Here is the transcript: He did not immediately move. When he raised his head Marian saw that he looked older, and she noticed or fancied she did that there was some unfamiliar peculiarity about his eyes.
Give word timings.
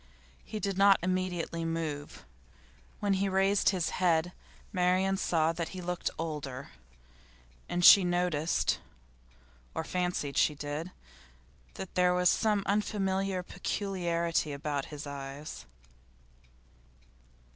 He 0.43 0.59
did 0.59 0.79
not 0.79 0.97
immediately 1.03 1.63
move. 1.63 2.25
When 3.01 3.13
he 3.13 3.29
raised 3.29 3.69
his 3.69 3.91
head 4.01 4.31
Marian 4.73 5.15
saw 5.15 5.53
that 5.53 5.69
he 5.77 5.79
looked 5.83 6.09
older, 6.17 6.69
and 7.69 7.85
she 7.85 8.03
noticed 8.03 8.79
or 9.75 9.83
fancied 9.83 10.37
she 10.37 10.55
did 10.55 10.89
that 11.75 11.93
there 11.93 12.15
was 12.15 12.29
some 12.31 12.63
unfamiliar 12.65 13.43
peculiarity 13.43 14.53
about 14.53 14.85
his 14.85 15.05
eyes. 15.05 15.67